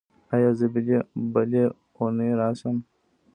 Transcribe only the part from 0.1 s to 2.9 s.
ایا زه بلې اونۍ راشم؟